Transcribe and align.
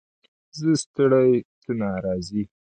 ـ 0.29 0.57
زه 0.57 0.69
ستړى 0.83 1.29
ته 1.61 1.71
ناراضي. 1.81 2.43